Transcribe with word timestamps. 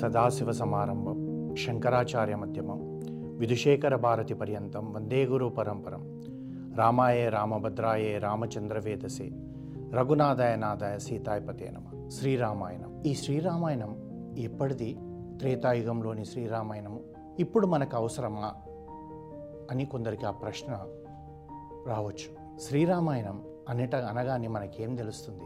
సదాశివ 0.00 0.52
సమారంభం 0.52 1.54
శంకరాచార్య 1.66 2.36
మధ్యమం 2.36 2.78
విధుశేఖర 3.38 3.96
భారతి 3.96 4.34
పర్యంతం 4.34 4.92
వందే 4.92 5.24
గురు 5.24 5.46
పరంపరం 5.46 6.22
రామాయే 6.76 7.28
రామభద్రాయే 7.28 8.18
రామచంద్రవేదసే 8.18 9.30
రఘునాథాయ 9.92 10.56
నాదాయ 10.56 10.98
సీతాయపతే 10.98 11.70
నమ. 11.70 12.08
శ్రీరామాయణం. 12.08 13.02
ఈ 13.06 13.14
శ్రీరామాయణం 13.14 13.96
ఎప్పటిది? 14.38 14.96
త్రేతాయుగంలోని 15.38 16.24
శ్రీరామాయణము 16.24 17.00
ఇప్పుడు 17.38 17.66
మనకు 17.66 17.96
అవసరమా 17.96 18.52
అని 19.70 19.84
కొందరికి 19.84 20.26
ఆ 20.26 20.30
ప్రశ్న 20.30 20.86
రావచ్చు. 21.86 22.58
శ్రీరామాయణం 22.60 23.42
అనేట 23.68 23.94
అనగానే 23.94 24.48
మనకేం 24.48 24.94
తెలుస్తుంది? 24.94 25.44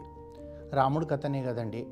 రాముడు 0.77 1.05
కథనే 1.05 1.43
కదండి. 1.43 1.87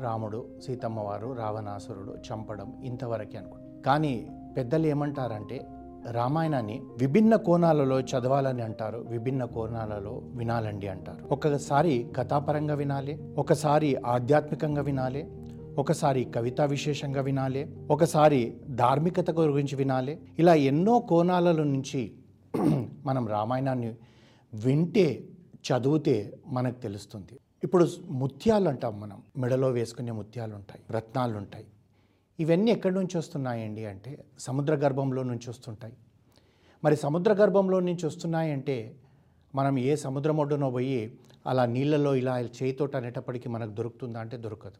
రాముడు 0.00 0.44
సీతమ్మ 0.66 1.00
వారు 1.00 1.32
రావణాసురుడు 1.32 2.12
చంపడం 2.12 2.82
ఇంతవరకే 2.84 3.38
అనుకోండి 3.38 3.82
కానీ 3.82 4.26
పెద్దలు 4.56 4.86
ఏమంటారంటే 4.86 5.66
రామాయణాన్ని 6.10 6.82
విభిన్న 6.98 7.36
కోణాలలో 7.36 8.00
చదవాలని 8.00 8.62
అంటారు 8.62 8.98
విభిన్న 8.98 9.44
కోణాలలో 9.44 10.22
వినాలండి 10.24 10.88
అంటారు. 10.88 11.24
ఒకసారి 11.32 12.10
కథాపరంగా 12.16 12.74
వినాలి 12.74 13.34
ఒకసారి 13.38 13.96
ఆధ్యాత్మికంగా 13.96 14.82
వినాలి 14.82 15.30
ఒకసారి 15.78 16.24
కవితా 16.24 16.64
విశేషంగా 16.64 17.20
వినాలి 17.20 17.76
ఒకసారి 17.90 18.60
ధార్మికత 18.70 19.30
గురించి 19.30 19.76
వినాలి. 19.76 20.18
ఇలా 20.38 20.54
ఎన్నో 20.54 20.98
కోణాలలో 20.98 21.64
నుంచి 21.64 22.14
మనం 23.04 23.28
రామాయణాన్ని 23.28 23.94
వింటే 24.54 25.28
చదివితే 25.66 26.38
మనకు 26.46 26.78
తెలుస్తుంది. 26.80 27.38
ఇప్పుడు 27.64 27.84
ముత్యాలు 28.22 28.68
అంటాం 28.68 29.00
మనం. 29.00 29.18
మెడలో 29.36 29.68
వేసుకునే 29.70 30.12
ముత్యాలు 30.12 30.54
ఉంటాయి 30.54 30.82
రత్నాలు 30.90 31.36
ఉంటాయి 31.36 31.66
ఇవన్నీ 32.38 32.70
ఎక్కడి 32.70 32.94
నుంచి 32.94 33.18
వస్తున్నాయండి 33.18 33.84
అంటే 33.86 34.24
సముద్ర 34.38 34.74
గర్భంలో 34.74 35.22
నుంచి 35.22 35.50
వస్తుంటాయి. 35.50 35.94
మరి 36.84 36.96
సముద్ర 36.96 37.32
గర్భంలో 37.32 37.80
నుంచి 37.80 38.06
వస్తున్నాయంటే 38.06 38.96
మనం 39.54 39.78
ఏ 39.78 39.96
సముద్రం 39.96 40.36
ఒడ్డునో 40.40 40.70
పోయి 40.70 41.18
అలా 41.46 41.66
నీళ్ళలో 41.66 42.14
ఇలా 42.14 42.38
చేయితోట 42.38 42.96
అనేటప్పటికీ 42.96 43.48
మనకు 43.48 43.70
దొరుకుతుందా 43.70 44.20
అంటే 44.20 44.36
దొరకదు. 44.36 44.78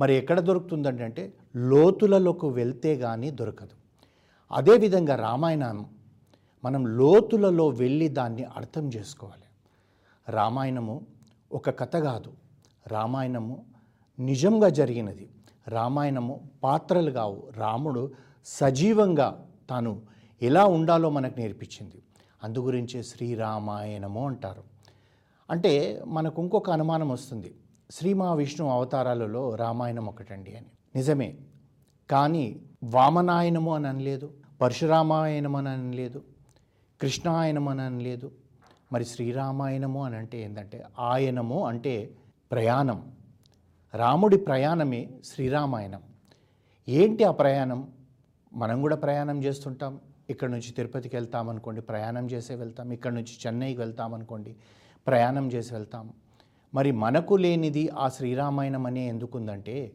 మరి 0.00 0.12
ఎక్కడ 0.16 0.40
దొరుకుతుందండి 0.40 1.02
అంటే 1.02 1.32
లోతులలోకి 1.56 2.46
వెళ్తే 2.46 2.96
కానీ 2.96 3.30
దొరకదు. 3.30 3.74
అదేవిధంగా 4.50 5.16
రామాయణం 5.16 5.78
మనం 6.64 6.82
లోతులలో 6.86 7.68
వెళ్ళి 7.68 8.08
దాన్ని 8.08 8.44
అర్థం 8.44 8.88
చేసుకోవాలి. 8.96 9.46
రామాయణము 10.28 11.17
ఒక 11.52 11.78
కథ 11.78 11.96
కాదు. 11.96 12.32
రామాయణము 12.86 13.64
నిజంగా 14.18 14.68
జరిగినది. 14.68 15.30
రామాయణము 15.68 16.50
పాత్రలు 16.64 17.10
కావు. 17.10 17.48
రాముడు 17.56 18.12
సజీవంగా 18.44 19.46
తాను 19.70 20.02
ఎలా 20.42 20.64
ఉండాలో 20.64 21.10
మనకు 21.10 21.38
నేర్పించింది. 21.38 22.02
అందుగురించే 22.44 23.02
శ్రీరామాయణము 23.02 24.26
అంటారు. 24.26 24.62
అంటే 25.50 26.02
మనకు 26.06 26.42
ఇంకొక 26.42 26.70
అనుమానం 26.70 27.08
వస్తుంది. 27.08 27.54
శ్రీ 27.90 28.12
మహావిష్ణు 28.12 28.68
అవతారాలలో 28.68 29.54
రామాయణం 29.54 30.06
ఒకటండి 30.06 30.56
అని. 30.56 30.66
నిజమే. 30.96 31.38
కానీ 32.10 32.62
వామనాయనము 32.84 33.74
అని 33.74 33.88
అనలేదు. 33.88 34.30
పరశురామాయణం 34.60 35.56
అని 35.56 35.68
అనలేదు. 35.68 36.22
కృష్ణాయనం 37.00 37.68
అని 37.68 37.82
అనలేదు. 37.82 38.30
మరి 38.92 39.04
శ్రీరామాయణము 39.04 40.04
అని 40.04 40.16
అంటే 40.16 40.42
ఏంటంటే 40.42 40.84
ఆయనము 40.98 41.66
అంటే 41.66 42.10
ప్రయాణం. 42.52 43.12
రాముడి 43.94 44.36
ప్రయాణమే 44.36 45.10
శ్రీరామాయణం. 45.24 46.02
ఏంటి 46.88 47.24
ఆ 47.24 47.30
ప్రయాణం? 47.30 47.88
మనం 48.52 48.80
కూడా 48.80 48.96
ప్రయాణం 48.96 49.44
చేస్తుంటాం. 49.44 50.00
ఇక్కడ 50.30 50.48
నుంచి 50.48 50.72
తిరుపతికి 50.72 51.16
వెళ్తాం 51.16 51.48
అనుకోండి 51.48 51.80
ప్రయాణం 51.80 52.26
చేసే 52.26 52.54
వెళ్తాం. 52.54 52.90
ఇక్కడ 52.90 53.12
నుంచి 53.12 53.38
చెన్నైకి 53.46 53.80
వెళ్తామనుకోండి 53.80 54.56
ప్రయాణం 55.06 55.52
చేసి 55.52 55.74
వెళ్తాం. 55.74 56.10
మరి 56.74 56.92
మనకు 56.92 57.34
లేనిది 57.34 57.88
ఆ 57.88 58.08
శ్రీరామాయణం 58.08 58.86
అనే 58.86 59.08
ఎందుకుందంటే 59.08 59.92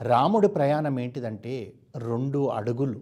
రాముడి 0.00 0.48
ప్రయాణం 0.48 1.00
ఏంటిదంటే 1.00 1.72
రెండు 1.96 2.46
అడుగులు. 2.46 3.00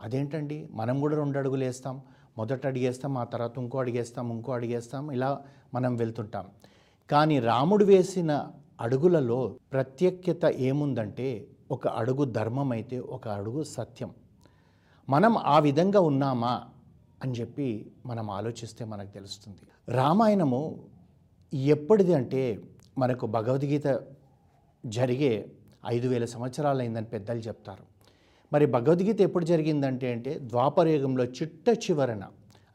అదేంటండి? 0.00 0.68
మనం 0.70 1.00
కూడా 1.00 1.16
రెండు 1.16 1.38
అడుగులు 1.38 1.64
వేస్తాం. 1.64 2.02
మొదట 2.38 2.66
అడిగేస్తాం 2.66 3.18
ఆ 3.18 3.24
తర్వాత 3.24 3.58
ఇంకో 3.58 3.78
అడిగేస్తాం 3.78 4.30
ఇంకో 4.30 4.52
అడిగేస్తాం 4.52 5.10
ఇలా 5.10 5.42
మనం 5.74 5.96
వెళ్తుంటాం. 5.96 6.46
కానీ 7.10 7.38
రాముడు 7.38 7.84
వేసిన 7.84 8.46
అడుగులలో 8.80 9.56
ప్రత్యేకత 9.72 10.44
ఏముందంటే 10.44 11.46
ఒక 11.70 11.88
అడుగు 11.88 12.24
ధర్మం 12.24 12.72
అయితే 12.72 12.98
ఒక 12.98 13.28
అడుగు 13.28 13.62
సత్యం. 13.62 14.10
మనం 15.08 15.36
ఆ 15.36 15.58
విధంగా 15.58 16.00
ఉన్నామా 16.00 16.64
అని 17.22 17.32
చెప్పి 17.32 17.92
మనం 18.06 18.30
ఆలోచిస్తే 18.30 18.84
మనకు 18.84 19.08
తెలుస్తుంది. 19.08 19.92
రామాయణము 19.96 20.84
ఎప్పటిది 21.54 22.14
అంటే 22.14 22.62
మనకు 22.98 23.26
భగవద్గీత 23.26 24.00
జరిగే 24.86 25.52
ఐదు 25.86 26.08
వేల 26.08 26.24
సంవత్సరాలు 26.24 26.78
అయిందని 26.78 27.06
పెద్దలు 27.06 27.38
చెప్తారు. 27.38 27.93
మరి 28.54 28.66
భగవద్గీత 28.66 29.20
ఎప్పుడు 29.20 29.44
జరిగిందంటే 29.44 30.12
అంటే 30.12 30.38
ద్వాపరయుగంలో 30.38 31.24
చిట్ట 31.24 31.68
చివరన 31.68 32.24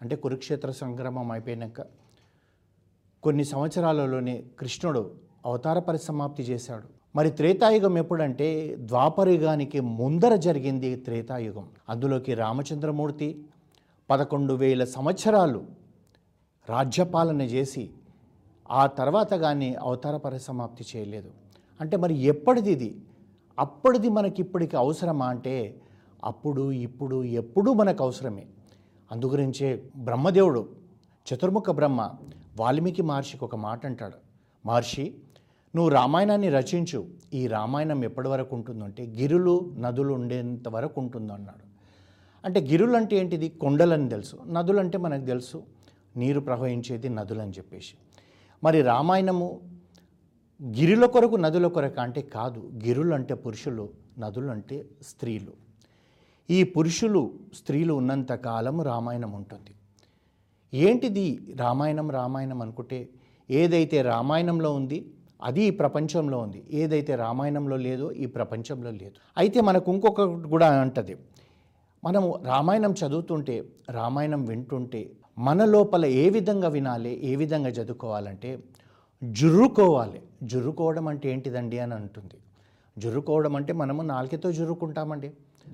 అంటే 0.02 0.16
కురుక్షేత్ర 0.16 0.72
సంగ్రమం 0.72 1.32
అయిపోయినాక 1.32 1.82
కొన్ని 3.24 3.46
సంవత్సరాలలోనే 3.46 4.44
కృష్ణుడు 4.60 5.16
అవతార 5.46 5.80
పరిసమాప్తి 5.80 6.44
చేశాడు. 6.44 6.84
మరి 7.16 7.30
త్రేతాయుగం 7.32 7.98
ఎప్పుడంటే 7.98 8.76
ద్వాపరయుగానికి 8.80 9.80
ముందర 9.80 10.36
జరిగింది 10.36 10.96
త్రేతాయుగం. 10.96 11.70
అందులోకి 11.90 12.34
రామచంద్రమూర్తి 12.34 13.46
పదకొండు 14.10 14.54
వేల 14.54 14.84
సంవత్సరాలు 14.84 15.66
రాజ్యపాలన 16.70 17.42
చేసి 17.42 17.90
ఆ 18.72 18.88
తర్వాత 18.88 19.34
కానీ 19.34 19.76
అవతార 19.82 20.18
పరిసమాప్తి 20.18 20.86
చేయలేదు. 20.96 21.32
అంటే 21.82 21.98
మరి 21.98 22.14
ఎప్పటిది 22.14 22.72
ఇది? 22.72 22.96
అప్పటిది 23.60 24.10
మనకి 24.10 24.42
ఇప్పటికి 24.42 24.78
అవసరమా 24.78 25.26
అంటే 25.26 25.82
అప్పుడు 26.24 26.72
ఇప్పుడు 26.72 27.24
ఎప్పుడూ 27.24 27.74
మనకు 27.74 28.04
అవసరమే 28.04 28.46
అందుగురించే 29.12 29.84
బ్రహ్మదేవుడు 29.98 30.70
చతుర్ముఖ 31.28 31.70
బ్రహ్మ 31.70 32.12
వాల్మీకి 32.60 33.02
మహర్షికి 33.02 33.44
ఒక 33.44 33.56
మాట 33.56 33.86
అంటాడు 33.86 34.18
మహర్షి 34.66 35.16
నువ్వు 35.76 35.90
రామాయణాన్ని 35.90 36.50
రచించు. 36.50 37.08
ఈ 37.34 37.48
రామాయణం 37.48 38.04
ఎప్పటి 38.04 38.28
వరకు 38.28 38.56
ఉంటుందంటే 38.56 39.08
గిరులు 39.08 39.74
నదులు 39.78 40.14
ఉండేంత 40.14 40.68
వరకు 40.68 41.02
ఉంటుందో 41.02 41.34
అన్నాడు 41.34 41.64
అంటే 42.46 42.60
గిరులు 42.60 42.98
అంటే 42.98 43.18
ఏంటిది? 43.18 43.50
కొండలని 43.50 44.10
తెలుసు. 44.10 44.36
నదులు 44.48 44.80
అంటే 44.80 44.98
మనకు 44.98 45.26
తెలుసు. 45.26 45.64
నీరు 46.16 46.40
ప్రవహించేది 46.40 47.10
నదులని 47.10 47.52
చెప్పేసి. 47.52 47.94
మరి 48.64 48.82
రామాయణము 48.82 49.60
గిరిల 50.64 51.06
కొరకు 51.06 51.36
నదుల 51.36 51.68
కొరకు 51.68 52.02
అంటే 52.02 52.22
కాదు. 52.22 52.72
గిరులు 52.86 53.14
అంటే 53.14 53.34
పురుషులు 53.34 53.90
నదులు 54.20 54.52
అంటే 54.52 54.86
స్త్రీలు. 55.02 55.54
ఈ 56.50 56.64
పురుషులు 56.64 57.34
స్త్రీలు 57.54 57.94
ఉన్నంత 57.94 58.32
కాలం 58.32 58.82
రామాయణం 58.82 59.32
ఉంటుంది. 59.32 59.74
ఏంటిది 60.74 61.56
రామాయణం 61.56 62.12
రామాయణం 62.12 62.62
అనుకుంటే 62.62 63.10
ఏదైతే 63.50 64.02
రామాయణంలో 64.02 64.74
ఉంది 64.74 65.06
అది 65.44 65.64
ఈ 65.64 65.70
ప్రపంచంలో 65.70 66.40
ఉంది. 66.40 66.64
ఏదైతే 66.72 67.16
రామాయణంలో 67.16 67.78
లేదో 67.78 68.12
ఈ 68.12 68.26
ప్రపంచంలో 68.26 68.92
లేదు. 68.92 69.12
అయితే 69.38 69.62
మనకు 69.62 69.92
ఇంకొకటి 69.92 70.50
కూడా 70.50 70.82
అంటది. 70.82 71.16
మనము 72.04 72.40
రామాయణం 72.46 72.92
చదువుతుంటే 72.92 73.64
రామాయణం 73.90 74.46
వింటుంటే 74.46 75.12
మన 75.38 75.66
లోపల 75.66 76.06
ఏ 76.06 76.30
విధంగా 76.30 76.68
వినాలి 76.68 77.24
ఏ 77.24 77.36
విధంగా 77.36 77.70
చదువుకోవాలంటే 77.70 78.60
జుర్రుకోవాలి. 79.24 80.22
జుర్రుకోవడం 80.44 81.08
అంటే 81.08 81.32
ఏంటిదండి 81.32 81.80
అని 81.80 81.94
అంటుంది. 81.94 82.38
జుర్రుకోవడం 82.98 83.56
అంటే 83.56 83.74
మనము 83.74 84.02
నాలుకతో 84.02 84.52
జుర్రుకుంటామండి. 84.52 85.32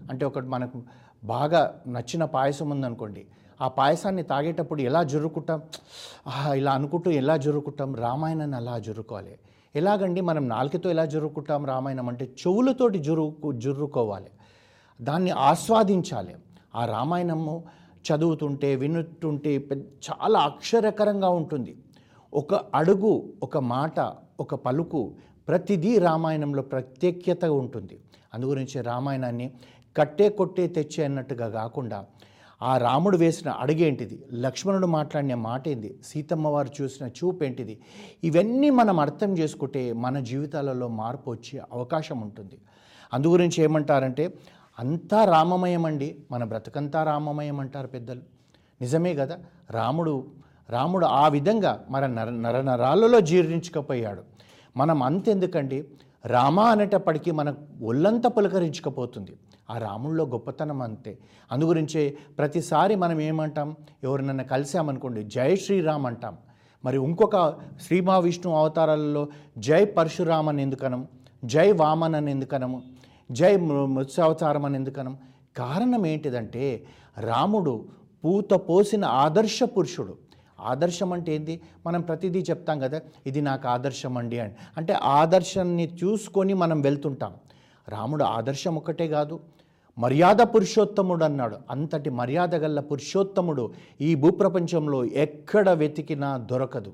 అంటే 0.10 0.26
ఒకటి 0.26 0.48
మనకు 0.48 0.84
బాగా 1.24 1.82
నచ్చిన 1.88 2.26
పాయసం 2.26 2.70
ఉందనుకోండి 2.70 3.26
ఆ 3.62 3.68
పాయసాన్ని 3.68 4.24
తాగేటప్పుడు 4.24 4.82
ఎలా 4.82 5.04
జుర్రుకుంటాం? 5.04 5.62
ఆహా, 6.28 6.54
ఇలా 6.54 6.72
అనుకుంటూ 6.72 7.12
ఎలా 7.12 7.38
జుర్రుకుంటాం? 7.38 7.96
రామాయణాన్ని 7.96 8.58
అలా 8.58 8.80
జుర్రుకోవాలి. 8.80 9.40
ఎలాగండి 9.76 10.22
మనం 10.22 10.50
నాలుకతో 10.50 10.90
ఎలా 10.90 11.06
జుర్రుకుంటాం 11.06 11.66
రామాయణం 11.66 12.10
అంటే 12.10 12.26
చెవులతోటి 12.26 13.00
జురుకు 13.00 13.52
జుర్రుకోవాలి. 13.52 14.30
దాన్ని 15.02 15.32
ఆస్వాదించాలి. 15.32 16.36
ఆ 16.76 16.86
రామాయణము 16.86 17.64
చదువుతుంటే 18.12 18.76
వినుతుంటే 18.76 19.58
పెద్ద 19.58 19.84
చాలా 19.84 20.40
అక్షరకరంగా 20.40 21.30
ఉంటుంది. 21.30 21.78
ఒక 22.36 22.54
అడుగు 22.54 23.34
ఒక 23.44 23.58
మాట 23.58 24.12
ఒక 24.40 24.56
పలుకు 24.56 25.14
ప్రతిదీ 25.48 26.00
రామాయణంలో 26.00 26.62
ప్రత్యేకత 26.62 27.46
ఉంటుంది. 27.46 28.00
అందుగురించి 28.34 28.82
రామాయణాన్ని 28.82 29.52
కట్టే 29.98 30.30
కొట్టే 30.30 30.68
తెచ్చే 30.68 31.06
అన్నట్టుగా 31.06 31.50
కాకుండా 31.50 32.06
ఆ 32.62 32.78
రాముడు 32.78 33.18
వేసిన 33.18 33.50
అడుగేంటిది 33.50 34.26
లక్ష్మణుడు 34.32 34.88
మాట్లాడిన 34.88 35.36
మాట 35.36 35.68
ఏంది 35.68 36.00
సీతమ్మ 36.06 36.48
వారు 36.48 36.84
చూసిన 36.84 37.08
చూపు 37.08 37.44
ఏంటిది 37.44 37.82
ఇవన్నీ 38.24 38.70
మనం 38.70 39.00
అర్థం 39.00 39.38
చేసుకుంటే 39.38 39.94
మన 39.94 40.20
జీవితాలలో 40.20 40.88
మార్పు 40.88 41.32
వచ్చే 41.32 41.62
అవకాశం 41.72 42.22
ఉంటుంది. 42.22 42.58
అందుగురించి 43.14 43.64
ఏమంటారంటే 43.64 44.34
అంతా 44.80 45.26
రామమయం 45.26 45.86
అండి 45.86 46.26
మన 46.32 46.44
బ్రతకంతా 46.44 47.04
రామమయం 47.04 47.60
అంటారు 47.60 47.88
పెద్దలు. 47.88 48.22
నిజమే 48.82 49.16
కదా? 49.16 49.40
రాముడు 49.72 50.45
రాముడు 50.70 51.06
ఆ 51.06 51.28
విధంగా 51.28 51.86
మన 51.90 52.06
నర 52.06 52.30
నరనరాలలో 52.30 53.20
జీర్ణించకపోయాడు. 53.20 54.22
మనం 54.78 55.04
అంతెందుకండి? 55.04 55.84
రామ 56.26 56.60
అనేటప్పటికీ 56.60 57.32
మన 57.32 57.56
ఒళ్ళంతా 57.84 58.30
పులకరించకపోతుంది. 58.30 59.38
ఆ 59.70 59.78
రాముల్లో 59.78 60.26
గొప్పతనం 60.26 60.82
అంతే. 60.82 61.18
అందుగురించే 61.52 62.18
ప్రతిసారి 62.38 62.96
మనం 62.96 63.22
ఏమంటాం? 63.22 63.76
ఎవరినన్నా 64.04 64.44
కలిసామనుకోండి 64.44 65.24
జై 65.24 65.56
శ్రీరామ్ 65.56 66.06
అంటాం. 66.06 66.38
మరి 66.86 66.98
ఇంకొక 66.98 67.54
శ్రీ 67.82 68.02
మహావిష్ణు 68.02 68.56
అవతారాలలో 68.56 69.28
జై 69.58 69.86
పరశురామ్ 69.86 70.50
అని 70.50 70.62
ఎందుకనం? 70.62 71.08
జై 71.46 71.72
వామన్ 71.72 72.16
అని 72.16 72.32
ఎందుకనము 72.32 72.84
జై 73.32 73.56
మృ- 73.56 73.86
మత్స్యావతారం 73.86 74.66
అని 74.66 74.76
ఎందుకనం? 74.76 75.18
కారణం 75.58 76.06
ఏంటిదంటే 76.06 76.86
రాముడు 77.20 77.86
పూత 78.26 78.54
పోసిన 78.54 79.06
ఆదర్శ 79.06 79.60
పురుషుడు. 79.64 80.25
ఆదర్శం 80.60 81.14
అంటే 81.14 81.36
ఏంది 81.36 81.62
మనం 81.88 82.02
ప్రతిదీ 82.02 82.40
చెప్తాం 82.40 82.80
కదా 82.80 83.02
ఇది 83.28 83.42
నాకు 83.42 83.68
ఆదర్శం 83.68 84.18
అండి 84.18 84.40
అని. 84.40 84.54
అంటే 84.78 84.94
ఆదర్శాన్ని 84.94 85.98
చూసుకొని 86.04 86.54
మనం 86.54 86.82
వెళ్తుంటాం. 86.82 87.34
రాముడు 87.90 88.24
ఆదర్శం 88.24 88.76
ఒక్కటే 88.76 89.08
కాదు 89.08 89.40
మర్యాద 89.98 90.38
పురుషోత్తముడు 90.42 91.24
అన్నాడు. 91.24 91.58
అంతటి 91.70 92.10
మర్యాద 92.10 92.56
గల్ల 92.56 92.80
పురుషోత్తముడు 92.80 93.74
ఈ 94.02 94.16
భూప్రపంచంలో 94.16 95.06
ఎక్కడ 95.06 95.70
వెతికినా 95.70 96.38
దొరకదు. 96.38 96.94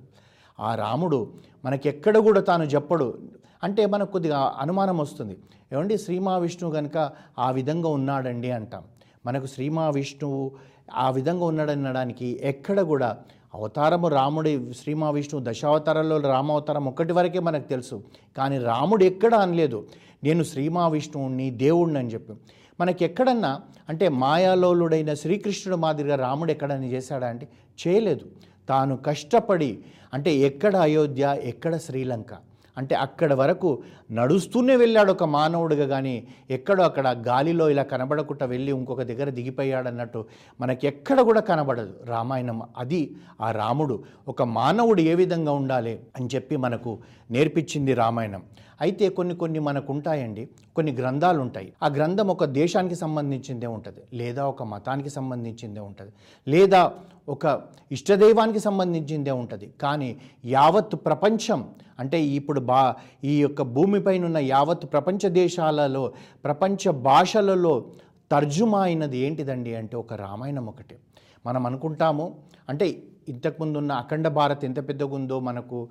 ఆ 0.59 0.75
రాముడు 0.75 1.33
మనకెక్కడ 1.65 2.17
కూడా 2.17 2.41
తాను 2.41 2.63
చెప్పడు. 2.63 3.19
అంటే 3.63 3.85
మనకు 3.85 4.11
కొద్దిగా 4.11 4.55
అనుమానం 4.59 4.97
వస్తుంది. 4.97 5.37
ఏమండి 5.73 5.97
శ్రీ 5.97 6.19
మహావిష్ణువు 6.19 6.73
కనుక 6.73 7.11
ఆ 7.39 7.51
విధంగా 7.51 7.89
ఉన్నాడండి 7.89 8.51
అంటాం. 8.51 8.83
మనకు 9.25 9.45
శ్రీ 9.45 9.69
మహావిష్ణువు 9.69 10.51
ఆ 10.93 11.09
విధంగా 11.09 11.45
ఉన్నాడనడానికి 11.45 12.39
ఎక్కడ 12.43 12.81
కూడా 12.81 13.17
అవతారము 13.55 14.07
రాముడి 14.07 14.73
శ్రీ 14.73 14.93
విష్ణువు 14.93 15.45
దశావతారాల్లో 15.47 16.19
రామావతారం 16.19 16.85
ఒక్కటి 16.85 17.13
వరకే 17.13 17.39
మనకు 17.39 17.67
తెలుసు. 17.69 18.03
కానీ 18.37 18.57
రాముడు 18.57 19.03
ఎక్కడ 19.03 19.35
అనలేదు. 19.35 19.87
నేను 20.23 20.43
శ్రీ 20.43 20.69
మహావిష్ణువుని 20.69 21.49
దేవుడిని 21.49 21.99
అని 21.99 22.07
చెప్పి. 22.07 22.33
మనకి 22.79 23.05
ఎక్కడన్నా 23.05 23.59
అంటే 23.89 24.09
మాయాలోలుడైన 24.09 25.13
శ్రీకృష్ణుడు 25.13 25.79
మాదిరిగా 25.79 26.15
రాముడు 26.15 26.51
ఎక్కడని 26.51 26.91
చేశాడా 26.91 27.27
అంటే 27.27 27.47
చేయలేదు. 27.87 28.25
తాను 28.69 28.97
కష్టపడి 28.97 29.79
అంటే 30.13 30.35
ఎక్కడ 30.35 30.75
అయోధ్య 30.75 31.37
ఎక్కడ 31.41 31.77
శ్రీలంక? 31.77 32.33
అంటే 32.77 32.95
అక్కడ 32.95 33.33
వరకు 33.33 33.83
నడుస్తూనే 34.11 34.75
వెళ్ళాడు 34.75 35.11
ఒక 35.11 35.23
మానవుడిగా 35.23 35.87
కానీ 35.87 36.27
ఎక్కడో 36.49 36.83
అక్కడ 36.83 37.07
గాలిలో 37.07 37.69
ఇలా 37.69 37.83
కనబడకుండా 37.83 38.45
వెళ్ళి 38.45 38.71
ఇంకొక 38.71 39.01
దగ్గర 39.01 39.29
దిగిపోయాడు 39.29 39.87
అన్నట్టు 39.87 40.25
మనకి 40.61 40.87
ఎక్కడ 40.87 41.21
కూడా 41.21 41.41
కనబడదు. 41.41 41.93
రామాయణం 42.05 42.61
అది 42.77 43.15
ఆ 43.41 43.51
రాముడు. 43.51 44.03
ఒక 44.27 44.43
మానవుడు 44.43 45.01
ఏ 45.01 45.15
విధంగా 45.15 45.51
ఉండాలి 45.51 45.99
అని 46.15 46.29
చెప్పి 46.35 46.55
మనకు 46.55 46.99
నేర్పించింది 47.31 47.93
రామాయణం. 47.93 48.43
అయితే 48.81 49.09
కొన్ని 49.09 49.35
కొన్ని 49.35 49.59
మనకు 49.59 49.93
ఉంటాయండి 49.93 50.49
కొన్ని 50.75 50.91
గ్రంథాలు 50.91 51.39
ఉంటాయి 51.39 51.73
ఆ 51.83 51.87
గ్రంథం 51.87 52.27
ఒక 52.27 52.45
దేశానికి 52.45 52.95
సంబంధించిందే 52.95 53.67
ఉంటుంది. 53.67 54.01
లేదా 54.13 54.45
ఒక 54.45 54.63
మతానికి 54.63 55.09
సంబంధించిందే 55.09 55.79
ఉంటుంది. 55.79 56.11
లేదా 56.47 56.91
ఒక 57.29 57.61
ఇష్టదైవానికి 57.91 58.59
సంబంధించిందే 58.59 59.31
ఉంటుంది. 59.31 59.73
కానీ 59.81 60.17
యావత్ 60.45 60.95
ప్రపంచం 60.95 61.69
అంటే 61.99 62.21
ఇప్పుడు 62.21 62.59
బా 62.59 62.95
ఈ 63.23 63.41
యొక్క 63.41 63.61
భూమి 63.61 64.00
ఉన్న 64.09 64.37
యావత్ 64.37 64.85
ప్రపంచ 64.85 65.27
దేశాలలో 65.27 66.13
ప్రపంచ 66.43 66.89
భాషలలో 66.89 67.85
తర్జుమా 68.31 68.81
అయినది 68.81 69.17
ఏంటిదండి 69.17 69.75
అంటే 69.75 69.97
ఒక 69.97 70.13
రామాయణం 70.13 70.65
ఒకటే. 70.65 70.97
మనం 71.45 71.65
అనుకుంటాము 71.65 72.37
అంటే 72.69 73.03
ఇంతకుముందు 73.29 73.77
ఉన్న 73.77 73.91
అఖండ 73.91 74.27
భారత్ 74.27 74.65
ఎంత 74.65 74.87
పెద్దగా 74.87 75.15
ఉందో 75.15 75.39
మనకు 75.39 75.89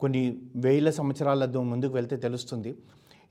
కొన్ని 0.00 0.36
వేల 0.56 0.90
సంవత్సరాల 0.90 1.58
ముందుకు 1.58 1.94
వెళ్తే 1.94 2.16
తెలుస్తుంది. 2.16 2.74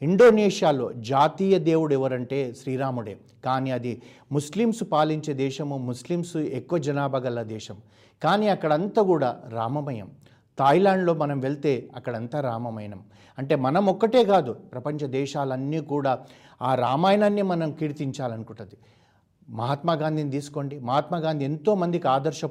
ఇండోనేషియాలో 0.01 0.93
జాతీయ 0.93 1.59
దేవుడు 1.59 1.93
ఎవరంటే 1.93 2.53
శ్రీరాముడే. 2.53 3.17
కానీ 3.45 3.71
అది 3.71 4.01
ముస్లిమ్స్ 4.31 4.83
పాలించే 4.91 5.33
దేశము 5.33 5.77
ముస్లిమ్స్ 5.77 6.37
ఎక్కువ 6.37 6.79
జనాభా 6.79 7.19
గల 7.19 7.41
దేశం. 7.41 7.77
కానీ 8.23 8.47
అక్కడంతా 8.47 9.01
కూడా 9.01 9.39
రామమయం. 9.49 10.09
థాయిలాండ్లో 10.59 11.13
మనం 11.13 11.39
వెళ్తే 11.39 11.89
అక్కడంతా 11.95 12.41
రామమయనం 12.41 13.01
అంటే 13.37 13.55
మనం 13.55 13.85
ఒక్కటే 13.85 14.23
కాదు 14.25 14.51
ప్రపంచ 14.51 15.07
దేశాలన్నీ 15.07 15.81
కూడా 15.81 16.19
ఆ 16.61 16.75
రామాయణాన్ని 16.75 17.41
మనం 17.41 17.71
కీర్తించాలనుకుంటుంది. 17.71 18.77
మహాత్మా 19.49 19.93
గాంధీని 19.93 20.31
తీసుకోండి. 20.31 20.79
మహాత్మా 20.79 21.17
గాంధీ 21.17 21.45
ఎంతోమందికి 21.45 22.07
ఆదర్శ. 22.07 22.45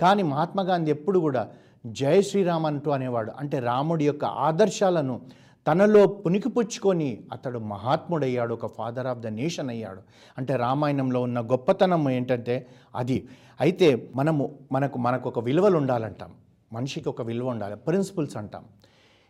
కానీ 0.00 0.22
మహాత్మా 0.22 0.62
గాంధీ 0.62 0.90
ఎప్పుడు 0.90 1.18
కూడా 1.18 1.48
జయ 1.86 2.22
శ్రీరామ్ 2.22 2.66
అంటూ 2.66 2.90
అనేవాడు. 2.90 3.32
అంటే 3.40 3.58
రాముడి 3.58 4.06
యొక్క 4.06 4.24
ఆదర్శాలను 4.24 5.20
తనలో 5.66 6.06
పునికిపుచ్చుకొని 6.06 7.18
అతడు 7.32 7.58
మహాత్ముడయ్యాడు 7.58 8.54
ఒక 8.54 8.66
ఫాదర్ 8.66 9.06
ఆఫ్ 9.06 9.18
ద 9.18 9.26
నేషన్ 9.26 9.70
అయ్యాడు. 9.70 10.00
అంటే 10.38 10.56
రామాయణంలో 10.56 11.20
ఉన్న 11.20 11.40
గొప్పతనం 11.40 12.10
ఏంటంటే 12.10 12.66
అది. 12.96 13.28
అయితే 13.60 14.10
మనము 14.16 14.58
మనకు 14.72 14.98
మనకు 14.98 15.28
ఒక 15.28 15.38
విలువలు 15.38 15.76
ఉండాలంటాం. 15.76 16.30
మనిషికి 16.72 17.08
ఒక 17.08 17.22
విలువ 17.22 17.48
ఉండాలి. 17.48 17.76
ప్రిన్సిపల్స్ 17.76 18.36
అంటాం. 18.36 18.64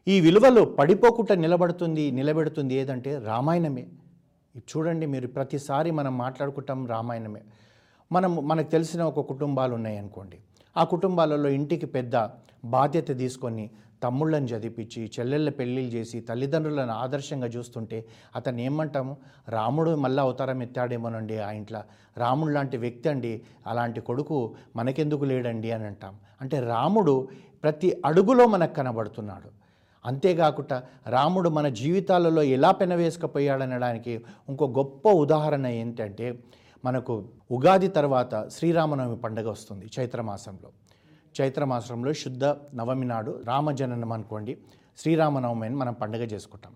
ఈ 0.09 0.21
విలువలు 0.21 0.63
పడిపోకుండా 0.63 1.35
నిలబడుతుంది 1.35 2.11
నిలబెడుతుంది 2.11 2.75
ఏదంటే 2.75 3.19
రామాయణమే. 3.19 3.87
ఇది 4.57 4.65
చూడండి 4.77 5.07
మీరు 5.07 5.27
ప్రతిసారి 5.27 5.91
మనం 5.91 6.19
మాట్లాడుకుంటాం 6.19 6.87
రామాయణమే. 6.87 7.43
మనం 8.13 8.49
మనకు 8.49 8.71
తెలిసిన 8.71 9.03
ఒక 9.03 9.21
కుటుంబాలు 9.21 9.75
ఉన్నాయనుకోండి. 9.75 10.39
ఆ 10.77 10.85
కుటుంబాలలో 10.85 11.49
ఇంటికి 11.49 11.87
పెద్ద 11.87 12.29
బాధ్యత 12.65 13.19
తీసుకొని 13.19 13.71
తమ్ముళ్ళని 14.03 14.47
చదివించి 14.47 15.11
చెల్లెళ్ళ 15.21 15.51
పెళ్ళిళ్ళు 15.51 15.91
చేసి 15.91 16.21
తల్లిదండ్రులను 16.21 16.93
ఆదర్శంగా 16.93 17.47
చూస్తుంటే 17.47 18.07
అతను 18.37 18.61
ఏమంటాము? 18.61 19.17
రాముడు 19.49 19.95
మళ్ళీ 19.95 20.23
అవతారం 20.23 20.63
ఎత్తాడేమోనండి 20.63 21.39
ఆ 21.39 21.51
ఇంట్లో. 21.51 21.83
రాముడు 22.17 22.51
లాంటి 22.51 22.77
వ్యక్తి 22.77 23.09
అండి. 23.09 23.43
అలాంటి 23.67 24.01
కొడుకు 24.01 24.55
మనకెందుకు 24.77 25.25
లేడండి 25.25 25.71
అని 25.71 25.85
అంటాం. 25.85 26.17
అంటే 26.41 26.61
రాముడు 26.61 27.29
ప్రతి 27.63 28.03
అడుగులో 28.05 28.47
మనకు 28.47 28.75
కనబడుతున్నాడు. 28.75 29.49
అంతేకాకుండా 30.07 30.83
రాముడు 31.09 31.49
మన 31.49 31.69
జీవితాలలో 31.69 32.43
ఎలా 32.43 32.71
పెనవేసుకపోయాడనడానికి 32.71 34.25
ఇంకో 34.49 34.67
గొప్ప 34.67 35.09
ఉదాహరణ 35.09 35.67
ఏంటంటే 35.67 36.39
మనకు 36.85 37.25
ఉగాది 37.51 37.89
తర్వాత 37.89 38.49
శ్రీరామనవమి 38.49 39.17
పండుగ 39.17 39.51
వస్తుంది 39.51 39.91
చైత్రమాసంలో 39.99 40.71
చైత్రమాసంలో 41.41 42.13
శుద్ధ 42.13 42.45
నవమి 42.75 43.07
నాడు 43.07 43.41
రామజననం 43.45 44.13
అనుకోండి. 44.13 44.59
శ్రీరామనవమి 44.99 45.67
అని 45.67 45.77
మనం 45.77 45.93
పండుగ 45.93 46.23
చేసుకుంటాం. 46.23 46.73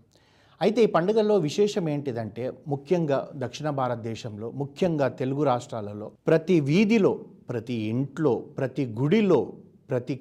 అయితే 0.60 0.80
ఈ 0.82 0.88
పండుగల్లో 0.94 1.36
విశేషం 1.36 1.84
ఏంటిదంటే 1.88 2.42
ముఖ్యంగా 2.68 3.18
దక్షిణ 3.42 3.68
భారతదేశంలో 3.70 4.50
ముఖ్యంగా 4.50 5.08
తెలుగు 5.20 5.42
రాష్ట్రాలలో 5.42 6.06
ప్రతి 6.26 6.56
వీధిలో 6.60 7.12
ప్రతి 7.50 7.76
ఇంట్లో 7.92 8.32
ప్రతి 8.58 8.84
గుడిలో 8.98 9.52
ప్రతి 9.90 10.16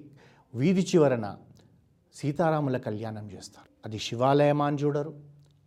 వీధి 0.53 0.81
చివరన 0.81 1.25
సీతారాముల 2.15 2.77
కళ్యాణం 2.77 3.25
చేస్తారు. 3.33 3.67
అది 3.85 3.99
శివాలయమా 3.99 4.65
అని 4.65 4.77
చూడరు 4.77 5.11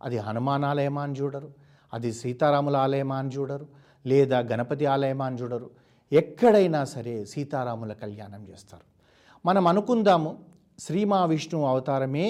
అది 0.01 0.17
హనుమానాలయమా 0.17 1.03
అని 1.03 1.13
చూడరు 1.13 1.49
అది 1.93 2.13
సీతారాముల 2.13 2.75
ఆలయమా 2.77 3.17
అని 3.17 3.29
చూడరు 3.29 3.67
లేదా 4.05 4.39
గణపతి 4.39 4.85
ఆలయమా 4.85 5.25
అని 5.25 5.37
చూడరు. 5.41 5.69
ఎక్కడైనా 6.11 6.81
సరే 6.85 7.25
సీతారాముల 7.25 7.93
కళ్యాణం 7.93 8.41
చేస్తారు. 8.49 8.85
మనం 9.45 9.67
అనుకుందాము 9.67 10.31
శ్రీ 10.79 11.03
మహావిష్ణువు 11.03 11.65
అవతారమే 11.65 12.27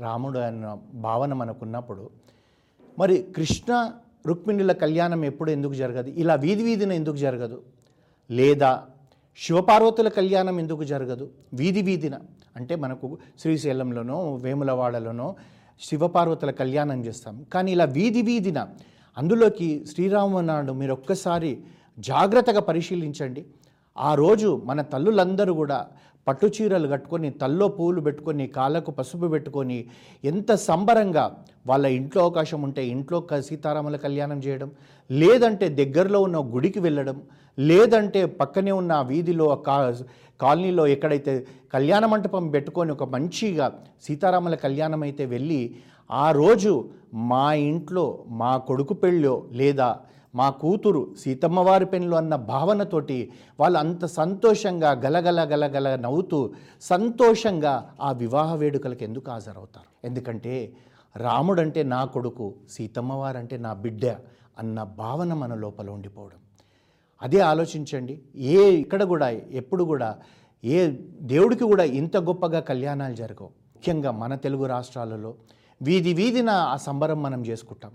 రాముడు 0.00 0.38
అన్న 0.38 0.66
భావన 1.06 1.32
మనకున్నప్పుడు 1.32 2.04
మరి 2.98 3.16
కృష్ణ 3.36 3.72
రుక్మిణుల 4.26 4.72
కళ్యాణం 4.72 5.20
ఎప్పుడు 5.24 5.50
ఎందుకు 5.50 5.74
జరగదు? 5.74 6.08
ఇలా 6.22 6.34
వీధి 6.34 6.62
వీధిన 6.62 6.92
ఎందుకు 6.92 7.16
జరగదు? 7.16 7.58
లేదా 8.30 8.70
శివపార్వతుల 9.38 10.08
కళ్యాణం 10.08 10.56
ఎందుకు 10.58 10.84
జరగదు? 10.84 11.26
వీధి 11.54 11.82
వీధిన 11.82 12.14
అంటే 12.56 12.74
మనకు 12.76 13.18
శ్రీశైలంలోనో 13.40 14.18
వేములవాడలోనో 14.44 15.28
శివపార్వతుల 15.80 16.50
కళ్యాణం 16.50 16.98
చేస్తాం. 17.06 17.34
కానీ 17.52 17.70
ఇలా 17.72 17.86
వీధి 17.98 18.22
వీధిన 18.22 18.58
అందులోకి 19.16 19.68
శ్రీరామ 19.92 20.40
నాడు 20.40 20.72
మీరు 20.80 20.92
ఒక్కసారి 20.92 21.52
జాగ్రత్తగా 21.98 22.60
పరిశీలించండి. 22.60 23.42
ఆ 24.00 24.12
రోజు 24.18 24.50
మన 24.64 24.80
తల్లులందరూ 24.92 25.52
కూడా 25.58 25.78
పట్టు 26.26 26.46
చీరలు 26.54 26.88
కట్టుకొని 26.88 27.28
తల్లో 27.40 27.66
పూలు 27.74 28.00
పెట్టుకొని 28.06 28.44
కాళ్ళకు 28.54 28.90
పసుపు 28.96 29.28
పెట్టుకొని 29.32 29.78
ఎంత 30.24 30.50
సంబరంగా 30.64 31.24
వాళ్ళ 31.66 31.86
ఇంట్లో 31.96 32.20
అవకాశం 32.24 32.60
ఉంటే 32.62 32.82
ఇంట్లో 32.92 33.18
క- 33.28 33.42
సీతారాముల 33.46 33.96
కళ్యాణం 34.04 34.38
చేయడం 34.44 34.70
లేదంటే 35.10 35.68
దగ్గరలో 35.78 36.20
ఉన్న 36.26 36.38
గుడికి 36.52 36.80
వెళ్ళడం 36.80 37.16
లేదంటే 37.58 38.20
పక్కనే 38.38 38.72
ఉన్న 38.74 38.94
వీధిలో 39.08 39.46
కా 39.64 39.76
కాలనీలో 40.40 40.84
ఎక్కడైతే 40.88 41.32
కళ్యాణ 41.72 42.04
మంటపం 42.06 42.44
పెట్టుకొని 42.52 42.92
ఒక 42.92 43.06
మంచిగా 43.14 43.66
సీతారాముల 44.02 44.54
కళ్యాణం 44.62 45.02
అయితే 45.06 45.24
వెళ్ళి 45.28 45.62
ఆ 46.10 46.28
రోజు 46.36 46.72
మా 47.30 47.46
ఇంట్లో 47.66 48.04
మా 48.38 48.52
కొడుకు 48.68 48.94
పెళ్ళో 49.02 49.34
లేదా 49.54 49.88
మా 50.34 50.50
కూతురు 50.50 51.14
సీతమ్మవారి 51.18 51.84
వారి 51.84 52.16
అన్న 52.16 52.36
భావనతోటి 52.36 53.32
వాళ్ళు 53.60 53.78
అంత 53.78 54.04
సంతోషంగా 54.04 54.90
గలగల 54.90 55.40
గలగల 55.44 55.96
నవ్వుతూ 55.96 56.54
సంతోషంగా 56.80 57.94
ఆ 58.00 58.12
వివాహ 58.12 58.54
వేడుకలకు 58.54 59.04
ఎందుకు 59.04 59.30
హాజరవుతారు? 59.30 60.06
ఎందుకంటే 60.06 60.76
రాముడంటే 61.16 61.82
నా 61.82 62.04
కొడుకు 62.04 62.54
సీతమ్మవారంటే 62.70 63.56
నా 63.56 63.72
బిడ్డ 63.72 64.06
అన్న 64.58 64.82
భావన 64.82 65.34
మన 65.34 65.54
లోపల 65.54 65.90
ఉండిపోవడం. 65.90 66.38
అదే 67.22 67.40
ఆలోచించండి. 67.40 68.22
ఏ 68.36 68.70
ఇక్కడ 68.70 69.02
కూడా 69.02 69.28
ఎప్పుడు 69.30 69.84
కూడా 69.84 70.18
ఏ 70.64 70.90
దేవుడికి 71.20 71.64
కూడా 71.64 71.84
ఇంత 71.84 72.16
గొప్పగా 72.16 72.60
కళ్యాణాలు 72.60 73.14
జరగవు. 73.14 73.48
ముఖ్యంగా 73.48 74.10
మన 74.10 74.34
తెలుగు 74.34 74.66
రాష్ట్రాలలో 74.66 75.34
వీధి 75.82 76.12
వీధిన 76.12 76.50
ఆ 76.50 76.76
సంబరం 76.76 77.22
మనం 77.22 77.46
చేసుకుంటాం. 77.46 77.92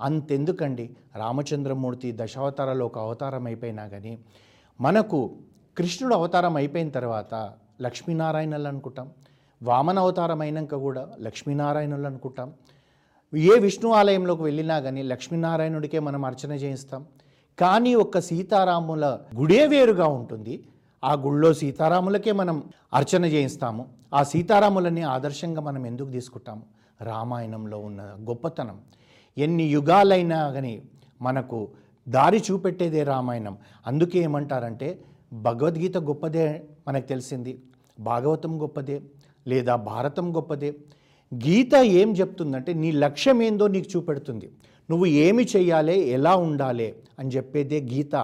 అంతెందుకండి? 0.00 0.96
రామచంద్రమూర్తి 1.16 2.12
దశావతారాలు 2.16 2.84
ఒక 2.84 2.98
అవతారం 2.98 3.46
అయిపోయినా 3.46 3.88
కానీ 3.88 4.18
మనకు 4.80 5.36
కృష్ణుడు 5.78 6.14
అవతారం 6.14 6.56
అయిపోయిన 6.56 6.88
తర్వాత 6.88 7.52
లక్ష్మీనారాయణలు 7.80 8.68
అనుకుంటాం. 8.68 9.10
వామన 9.62 9.98
అవతారం 9.98 10.40
అయినాక 10.40 10.74
కూడా 10.74 11.08
లక్ష్మీనారాయణులు 11.20 12.06
అనుకుంటాం. 12.06 12.52
ఏ 13.36 13.58
విష్ణు 13.58 13.90
ఆలయంలోకి 13.90 14.42
వెళ్ళినా 14.42 14.80
కానీ 14.80 15.02
లక్ష్మీనారాయణుడికే 15.02 15.98
మనం 15.98 16.24
అర్చన 16.24 16.52
చేయిస్తాం. 16.52 17.06
కానీ 17.58 17.94
ఒక్క 17.94 18.20
సీతారాముల 18.20 19.18
గుడే 19.36 19.66
వేరుగా 19.66 20.06
ఉంటుంది. 20.06 20.64
ఆ 21.04 21.14
గుళ్ళో 21.14 21.54
సీతారాములకే 21.54 22.32
మనం 22.32 22.62
అర్చన 22.94 23.24
చేయిస్తాము. 23.24 23.86
ఆ 24.14 24.22
సీతారాములని 24.22 25.02
ఆదర్శంగా 25.02 25.60
మనం 25.60 25.86
ఎందుకు 25.86 26.10
తీసుకుంటాము? 26.10 26.62
రామాయణంలో 27.00 27.78
ఉన్న 27.78 28.02
గొప్పతనం. 28.02 28.80
ఎన్ని 29.44 29.64
యుగాలైనా 29.76 30.38
కానీ 30.50 30.74
మనకు 31.22 31.58
దారి 32.06 32.38
చూపెట్టేదే 32.46 33.02
రామాయణం. 33.02 33.54
అందుకే 33.86 34.18
ఏమంటారంటే 34.18 34.88
భగవద్గీత 35.46 35.96
గొప్పదే 35.98 36.46
మనకు 36.88 37.06
తెలిసింది. 37.06 37.52
భాగవతం 38.00 38.52
గొప్పదే 38.62 38.96
లేదా 39.46 39.74
భారతం 39.90 40.26
గొప్పదే. 40.36 40.70
గీత 41.32 41.74
ఏం 42.00 42.08
చెప్తుందంటే 42.20 42.72
నీ 42.82 42.90
లక్ష్యం 43.04 43.38
ఏందో 43.42 43.64
నీకు 43.74 43.88
చూపెడుతుంది. 43.96 44.46
నువ్వు 44.90 45.06
ఏమి 45.06 45.44
చెయ్యాలి 45.56 45.96
ఎలా 46.16 46.32
ఉండాలి 46.36 46.88
అని 47.18 47.30
చెప్పేదే 47.36 47.80
గీత. 47.92 48.14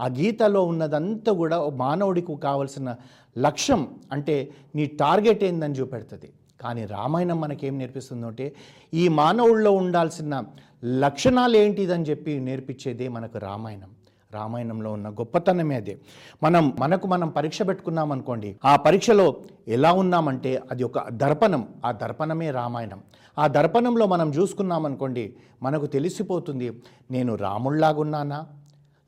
ఆ 0.00 0.06
గీతలో 0.18 0.60
ఉన్నదంతా 0.64 1.32
కూడా 1.32 1.56
మానవుడికి 1.84 2.36
కావలసిన 2.46 2.88
లక్ష్యం 3.36 3.80
అంటే 4.12 4.36
నీ 4.76 4.84
టార్గెట్ 5.02 5.44
ఏందని 5.44 5.74
చూపెడుతుంది. 5.74 6.28
కానీ 6.60 6.86
రామాయణం 6.86 7.40
మనకేం 7.40 7.78
నేర్పిస్తుందంటే 7.78 8.54
ఈ 8.94 9.08
మానవుల్లో 9.08 9.72
ఉండాల్సిన 9.72 10.44
లక్షణాలు 10.84 11.56
ఏంటిదని 11.56 12.04
చెప్పి 12.04 12.38
నేర్పించేదే 12.38 13.08
మనకు 13.08 13.38
రామాయణం. 13.38 13.88
రామాయణంలో 14.34 14.92
ఉన్న 14.92 15.08
గొప్పతనమే 15.08 15.76
అదే. 15.76 15.98
మనం 16.42 16.76
మనకు 16.78 17.06
మనం 17.06 17.28
పరీక్ష 17.28 17.62
పెట్టుకున్నాం 17.62 18.12
అనుకోండి 18.12 18.56
ఆ 18.64 18.76
పరీక్షలో 18.76 19.36
ఎలా 19.68 19.92
ఉన్నామంటే 19.92 20.62
అది 20.70 20.84
ఒక 20.84 21.08
దర్పణం. 21.08 21.68
ఆ 21.86 21.92
దర్పణమే 21.92 22.50
రామాయణం. 22.50 23.00
ఆ 23.38 23.46
దర్పణంలో 23.46 24.06
మనం 24.06 24.30
చూసుకున్నాం 24.30 24.86
అనుకోండి 24.86 25.34
మనకు 25.62 25.86
తెలిసిపోతుంది 25.86 26.82
నేను 27.10 27.34
రాముళ్ళాగున్నానా? 27.34 28.46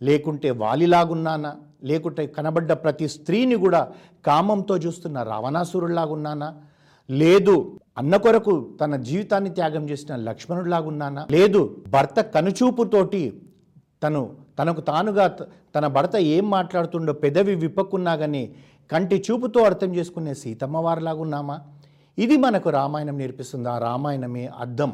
లేకుంటే 0.03 0.51
వాలిలాగున్నానా? 0.51 1.57
లేకుంటే 1.85 2.27
కనబడ్డ 2.27 2.73
ప్రతి 2.73 3.09
స్త్రీని 3.09 3.55
కూడా 3.55 3.89
కామంతో 4.27 4.77
చూస్తున్న 4.77 5.23
రావణాసురులాగున్నానా 5.23 6.55
లేదు 7.11 7.81
అన్న 7.99 8.17
కొరకు 8.17 8.71
తన 8.81 8.97
జీవితాన్ని 8.97 9.51
త్యాగం 9.51 9.91
చేసిన 9.91 10.17
లక్ష్మణుడిలాగున్నానా? 10.17 11.27
లేదు 11.31 11.85
భర్త 11.89 12.21
కనుచూపుతోటి 12.21 13.43
తను 14.03 14.37
తనకు 14.59 14.81
తానుగా 14.81 15.27
త- 15.27 15.47
తన 15.75 15.87
భర్త 15.87 16.17
ఏం 16.17 16.51
మాట్లాడుతుండో 16.51 17.13
పెదవి 17.13 17.55
విప్పకున్నా 17.55 18.17
కానీ 18.17 18.55
కంటి 18.93 19.25
చూపుతో 19.31 19.61
అర్థం 19.61 19.95
చేసుకునే 19.97 20.35
సీతమ్మవారిలాగున్నామా? 20.35 21.61
ఇది 22.19 22.37
మనకు 22.37 22.71
రామాయణం 22.71 23.19
నేర్పిస్తుంది. 23.19 23.69
ఆ 23.69 23.79
రామాయణమే 23.79 24.47
అర్థం 24.47 24.93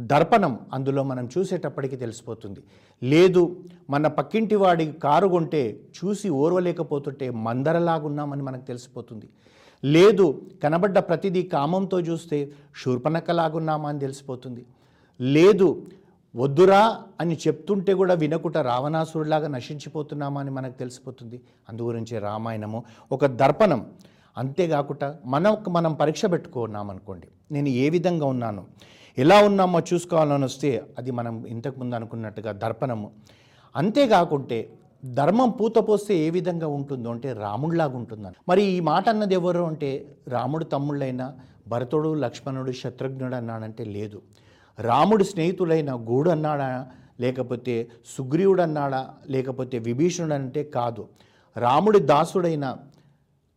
దర్పణం 0.00 0.58
అందులో 0.72 1.02
మనం 1.02 1.28
చూసేటప్పటికి 1.38 1.96
తెలిసిపోతుంది. 1.96 2.60
లేదు 3.02 3.64
మన 3.90 4.06
పక్కింటి 4.06 4.54
వాడి 4.54 4.92
కారు 4.92 5.28
కొంటే 5.28 5.80
చూసి 6.04 6.28
ఓర్వలేకపోతుంటే 6.28 7.30
మందరలాగున్నామని 7.30 8.42
మనకు 8.42 8.66
తెలిసిపోతుంది. 8.66 9.28
లేదు 9.84 10.42
కనబడ్డ 10.62 10.98
ప్రతిదీ 10.98 11.42
కామంతో 11.42 12.00
చూస్తే 12.00 12.52
శూర్పణకలాగున్నామా 12.82 13.88
అని 13.88 14.00
తెలిసిపోతుంది. 14.00 14.64
లేదు 15.20 15.86
వద్దురా 16.36 16.98
అని 17.20 17.38
చెప్తుంటే 17.46 17.94
కూడా 17.94 18.14
వినకుట 18.14 18.58
రావణాసురులాగా 18.58 19.48
నశించిపోతున్నామా 19.48 20.40
అని 20.40 20.50
మనకు 20.50 20.78
తెలిసిపోతుంది. 20.78 21.40
అందుగురించి 21.68 22.18
రామాయణము 22.18 22.84
ఒక 23.12 23.26
దర్పణం. 23.26 23.86
అంతేకాకుండా 24.38 25.16
మనకు 25.24 25.70
మనం 25.70 25.94
పరీక్ష 25.94 26.24
పెట్టుకున్నామనుకోండి 26.24 27.28
నేను 27.52 27.68
ఏ 27.68 27.88
విధంగా 27.88 28.26
ఉన్నాను? 28.26 28.64
ఎలా 29.18 29.44
ఉన్నామో 29.44 29.80
చూసుకోవాలని 29.80 30.44
వస్తే 30.44 30.82
అది 30.98 31.10
మనం 31.10 31.46
ఇంతకుముందు 31.46 31.94
అనుకున్నట్టుగా 31.94 32.52
దర్పణము. 32.52 33.10
అంతేకాకుంటే 33.76 34.72
ధర్మం 35.12 35.50
పూత 35.50 35.78
పోస్తే 35.78 36.18
ఏ 36.18 36.30
విధంగా 36.30 36.66
ఉంటుందో 36.66 37.10
అంటే 37.10 37.32
రాముడిలాగా 37.32 37.96
ఉంటుందని 37.96 38.34
మరి 38.48 38.62
ఈ 38.62 38.80
మాట 38.80 39.08
అన్నది 39.08 39.34
ఎవరు 39.34 39.62
అంటే 39.62 40.16
రాముడు 40.28 40.64
తమ్ముళ్ళైన 40.64 41.32
భరతుడు 41.68 42.14
లక్ష్మణుడు 42.14 42.72
శత్రుఘ్నుడు 42.72 43.34
అన్నాడంటే 43.34 43.84
లేదు. 43.84 44.22
రాముడు 44.80 45.24
స్నేహితుడైన 45.24 45.94
గూడు 45.94 46.30
అన్నాడా 46.30 46.86
లేకపోతే 47.20 47.88
సుగ్రీవుడు 48.16 48.62
అన్నాడా 48.62 49.10
లేకపోతే 49.28 49.78
విభీషణుడు 49.78 50.34
అంటే 50.34 50.64
కాదు. 50.64 51.08
రాముడి 51.56 51.98
దాసుడైన 51.98 52.76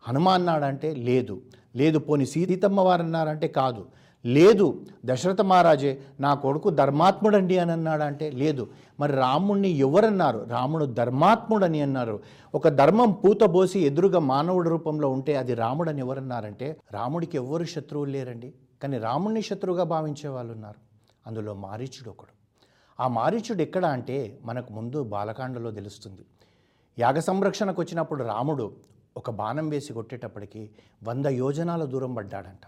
హనుమ 0.08 0.30
అన్నాడంటే 0.30 0.96
లేదు. 0.96 1.42
లేదు 1.76 2.00
పోని 2.00 2.26
సీతమ్మ 2.26 2.82
వారు 2.82 3.02
అన్నారంటే 3.02 3.48
కాదు. 3.48 3.86
లేదు 4.26 4.86
దశరథ 5.06 5.42
మహారాజే 5.42 6.02
నా 6.20 6.34
కొడుకు 6.34 6.70
ధర్మాత్ముడండి 6.70 7.58
అని 7.58 7.72
అన్నాడంటే 7.72 8.32
లేదు. 8.32 8.70
మరి 9.00 9.14
రాముణ్ణి 9.14 9.70
ఎవరన్నారు? 9.70 10.46
రాముడు 10.48 10.86
ధర్మాత్ముడని 10.86 11.82
అన్నారు. 11.82 12.20
ఒక 12.56 12.68
ధర్మం 12.68 13.12
పూతబోసి 13.12 13.80
ఎదురుగా 13.80 14.20
మానవుడి 14.20 14.70
రూపంలో 14.70 15.10
ఉంటే 15.10 15.36
అది 15.36 15.54
రాముడని 15.54 16.00
ఎవరన్నారంటే 16.00 16.78
రాముడికి 16.92 17.38
ఎవ్వరు 17.38 17.64
శత్రువులు 17.64 18.12
లేరండి. 18.12 18.54
కానీ 18.84 18.98
రాముణ్ణి 18.98 19.42
శత్రువుగా 19.42 19.84
భావించే 19.84 20.30
వాళ్ళు 20.30 20.54
ఉన్నారు. 20.54 20.80
అందులో 21.28 21.54
మారీచుడు 21.54 22.10
ఒకడు. 22.10 22.34
ఆ 23.00 23.08
మారీచుడు 23.08 23.62
ఎక్కడ 23.62 23.86
అంటే 23.86 24.40
మనకు 24.44 24.74
ముందు 24.74 25.04
బాలకాండలో 25.04 25.72
తెలుస్తుంది. 25.72 26.22
యాగ 27.00 27.20
సంరక్షణకు 27.20 27.82
వచ్చినప్పుడు 27.82 28.24
రాముడు 28.24 28.72
ఒక 29.18 29.32
బాణం 29.32 29.70
వేసి 29.70 29.94
కొట్టేటప్పటికి 29.94 30.70
వంద 31.04 31.26
యోజనాల 31.26 31.84
దూరం 31.84 32.14
పడ్డాడంట. 32.14 32.60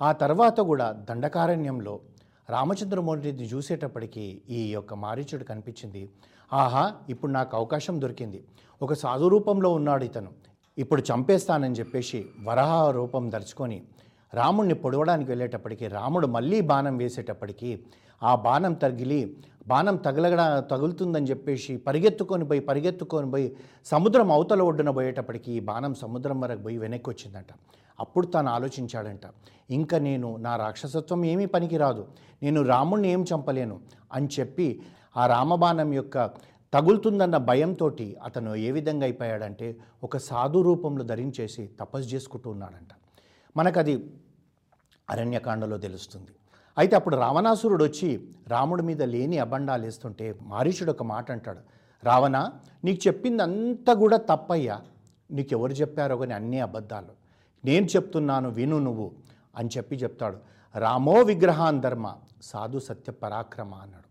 ఆ 0.00 0.12
తర్వాత 0.12 0.60
కూడా 0.60 0.86
దండకారణ్యంలో 1.08 2.00
రామచంద్రమూర్తిని 2.50 3.46
చూసేటప్పటికీ 3.52 4.24
ఈ 4.48 4.72
యొక్క 4.72 4.94
మారీచుడు 4.94 5.44
కనిపించింది. 5.44 6.02
ఆహా 6.52 6.82
ఇప్పుడు 7.12 7.32
నాకు 7.32 7.56
అవకాశం 7.56 7.94
దొరికింది. 8.00 8.40
ఒక 8.80 8.92
సాధు 8.92 9.26
రూపంలో 9.34 9.70
ఉన్నాడు 9.78 10.04
ఇతను. 10.04 10.30
ఇప్పుడు 10.78 11.02
చంపేస్తానని 11.10 11.78
చెప్పేసి 11.80 12.18
వరహ 12.48 12.90
రూపం 12.90 13.24
దర్చుకొని 13.30 13.78
రాముణ్ణి 14.32 14.74
పొడవడానికి 14.74 15.28
వెళ్ళేటప్పటికి 15.30 15.88
రాముడు 15.88 16.26
మళ్ళీ 16.26 16.60
బాణం 16.70 16.94
వేసేటప్పటికీ 16.98 17.70
ఆ 18.22 18.34
బాణం 18.46 18.74
తగిలి 18.84 19.20
బాణం 19.68 19.96
తగలగడ 19.96 20.42
తగులుతుందని 20.70 21.26
చెప్పేసి 21.30 21.76
పరిగెత్తుకొని 21.86 22.44
పోయి 22.44 22.60
పరిగెత్తుకొని 22.60 23.30
పోయి 23.30 23.46
సముద్రం 23.86 24.32
అవతల 24.32 24.62
ఒడ్డున 24.62 24.90
పోయేటప్పటికీ 24.90 25.52
ఈ 25.52 25.60
బాణం 25.60 25.94
సముద్రం 25.94 26.40
వరకు 26.40 26.62
పోయి 26.62 26.78
వెనక్కి 26.78 27.08
వచ్చిందంట. 27.10 27.52
అప్పుడు 28.00 28.26
తాను 28.26 28.50
ఆలోచించాడంట 28.50 29.20
ఇంకా 29.70 29.98
నేను 29.98 30.36
నా 30.36 30.56
రాక్షసత్వం 30.56 31.24
ఏమీ 31.24 31.46
పనికిరాదు. 31.46 32.08
నేను 32.42 32.62
రాముణ్ణి 32.62 33.08
ఏం 33.08 33.24
చంపలేను? 33.34 33.80
అని 34.12 34.28
చెప్పి 34.40 34.82
ఆ 35.16 35.26
రామబాణం 35.26 35.92
యొక్క 35.92 36.26
తగులుతుందన్న 36.74 37.36
భయంతో 37.36 37.96
అతను 38.24 38.54
ఏ 38.54 38.70
విధంగా 38.70 39.04
అయిపోయాడంటే 39.04 39.76
ఒక 40.04 40.16
సాధు 40.16 40.62
రూపంలో 40.62 41.04
ధరించేసి 41.04 41.70
తపస్సు 41.80 42.14
చేసుకుంటూ 42.14 42.50
ఉన్నాడంట. 42.50 42.88
మనకది 43.56 44.10
అరణ్యకాండలో 45.10 45.78
తెలుస్తుంది. 45.78 46.28
అయితే 46.78 46.96
అప్పుడు 46.96 47.16
రావణాసురుడు 47.16 47.84
వచ్చి 47.84 48.28
రాముడి 48.48 48.82
మీద 48.82 49.02
లేని 49.02 49.38
అబండాలు 49.38 49.84
వేస్తుంటే 49.84 50.34
మారీచుడు 50.42 50.90
ఒక 50.90 51.02
మాట 51.02 51.32
అంటాడు 51.32 51.58
రావణ 52.04 52.50
నీకు 52.84 53.08
చెప్పిందంతా 53.08 53.94
కూడా 53.94 54.16
తప్పయ్యా. 54.16 54.80
నీకెవరు 55.30 55.72
చెప్పారో 55.72 56.16
కానీ 56.16 56.34
అన్నీ 56.34 56.60
అబద్ధాలు. 56.60 57.23
నేను 57.64 57.86
చెప్తున్నాను 57.86 58.50
విను 58.50 58.78
నువ్వు 58.78 59.12
అని 59.56 59.68
చెప్పి 59.76 59.96
చెప్తాడు. 59.96 60.36
రామో 60.78 61.12
విగ్రహాన్ 61.12 61.80
ధర్మ 61.80 62.12
సాధు 62.42 62.78
సత్య 62.78 63.12
పరాక్రమ 63.12 63.74
అన్నాడు. 63.74 64.04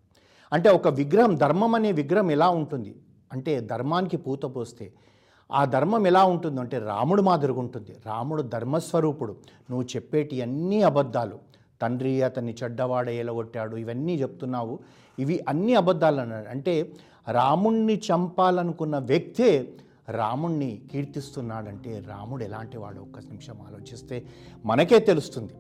అంటే 0.54 0.70
ఒక 0.70 0.88
విగ్రహం 0.88 1.36
ధర్మం 1.36 1.76
అనే 1.76 1.92
విగ్రహం 1.92 2.32
ఎలా 2.32 2.50
ఉంటుంది? 2.50 2.96
అంటే 3.34 3.60
ధర్మానికి 3.60 4.18
పూత 4.18 4.44
పోస్తే 4.44 4.94
ఆ 5.52 5.66
ధర్మం 5.66 6.08
ఎలా 6.08 6.24
ఉంటుంది? 6.24 6.62
అంటే 6.62 6.80
రాముడు 6.80 7.22
మాదిరిగా 7.22 7.60
ఉంటుంది. 7.60 7.96
రాముడు 8.06 8.42
ధర్మస్వరూపుడు. 8.42 9.32
నువ్వు 9.72 9.88
చెప్పేటి 9.96 10.42
అన్ని 10.42 10.84
అబద్ధాలు 10.84 11.40
తండ్రి 11.82 12.22
అతన్ని 12.22 12.56
చెడ్డవాడ 12.64 13.10
ఎలగొట్టాడు 13.10 13.76
ఇవన్నీ 13.76 14.16
చెప్తున్నావు. 14.16 14.80
ఇవి 15.20 15.46
అన్ని 15.50 15.76
అబద్ధాలు 15.76 16.22
అన్నాడు. 16.22 16.50
అంటే 16.50 16.92
రాముణ్ణి 17.32 17.96
చంపాలనుకున్న 17.96 18.98
వ్యక్తే 18.98 19.74
రాముణ్ణి 20.10 20.82
కీర్తిస్తున్నాడంటే 20.92 22.04
రాముడు 22.08 22.44
ఎలాంటి 22.44 22.78
వాడు? 22.78 23.00
ఒక్క 23.00 23.20
నిమిషం 23.20 23.62
ఆలోచిస్తే 23.62 24.26
మనకే 24.66 25.00
తెలుస్తుంది. 25.00 25.54